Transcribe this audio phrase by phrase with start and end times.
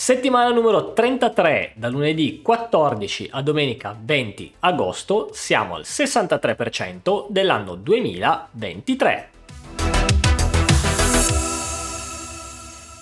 [0.00, 9.30] Settimana numero 33, da lunedì 14 a domenica 20 agosto, siamo al 63% dell'anno 2023.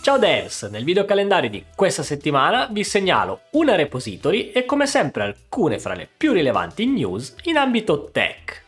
[0.00, 5.22] Ciao devs, nel video calendario di questa settimana vi segnalo una repository e come sempre
[5.22, 8.64] alcune fra le più rilevanti news in ambito tech.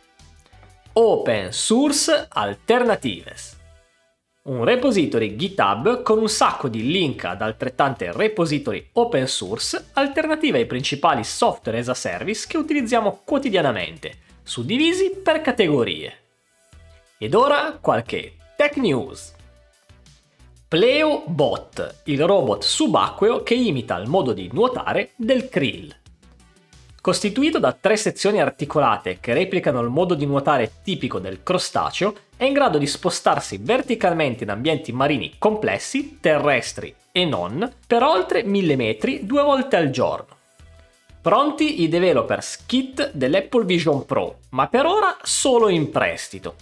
[0.92, 3.58] Open Source Alternatives
[4.42, 10.66] un repository GitHub con un sacco di link ad altrettante repository open source alternative ai
[10.66, 16.14] principali software as a service che utilizziamo quotidianamente, suddivisi per categorie.
[17.18, 19.34] Ed ora qualche tech news.
[20.66, 25.99] Pleo Bot, il robot subacqueo che imita il modo di nuotare del krill.
[27.00, 32.44] Costituito da tre sezioni articolate che replicano il modo di nuotare tipico del crostaceo, è
[32.44, 38.76] in grado di spostarsi verticalmente in ambienti marini complessi, terrestri e non, per oltre 1000
[38.76, 40.36] metri due volte al giorno.
[41.22, 46.54] Pronti i developers kit dell'Apple Vision Pro, ma per ora solo in prestito.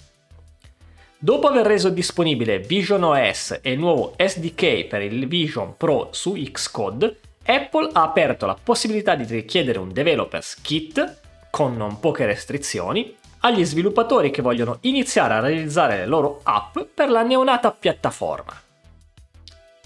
[1.19, 6.35] Dopo aver reso disponibile Vision OS e il nuovo SDK per il Vision Pro su
[6.35, 7.19] Xcode,
[7.51, 13.65] Apple ha aperto la possibilità di richiedere un developers kit con non poche restrizioni agli
[13.65, 18.53] sviluppatori che vogliono iniziare a realizzare le loro app per la neonata piattaforma.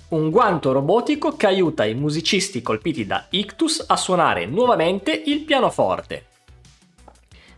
[0.08, 6.26] Un guanto robotico che aiuta i musicisti colpiti da ictus a suonare nuovamente il pianoforte.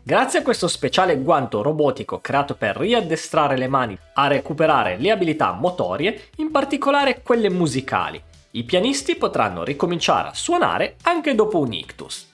[0.02, 5.52] Grazie a questo speciale guanto robotico creato per riaddestrare le mani a recuperare le abilità
[5.52, 8.22] motorie, in particolare quelle musicali,
[8.56, 12.28] i pianisti potranno ricominciare a suonare anche dopo un ictus.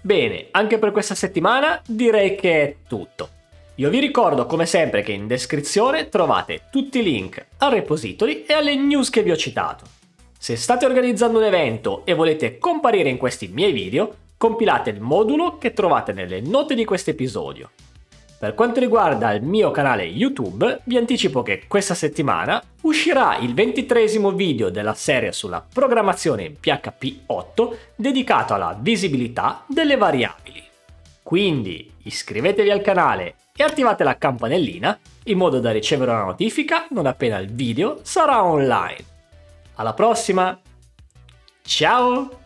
[0.00, 3.30] Bene, anche per questa settimana direi che è tutto.
[3.76, 8.54] Io vi ricordo come sempre che in descrizione trovate tutti i link al repository e
[8.54, 9.84] alle news che vi ho citato.
[10.36, 15.58] Se state organizzando un evento e volete comparire in questi miei video, compilate il modulo
[15.58, 17.70] che trovate nelle note di questo episodio.
[18.38, 24.30] Per quanto riguarda il mio canale YouTube, vi anticipo che questa settimana uscirà il ventitresimo
[24.32, 30.62] video della serie sulla programmazione in PHP 8 dedicato alla visibilità delle variabili.
[31.22, 37.06] Quindi iscrivetevi al canale e attivate la campanellina in modo da ricevere una notifica non
[37.06, 39.04] appena il video sarà online.
[39.76, 40.60] Alla prossima!
[41.62, 42.45] Ciao!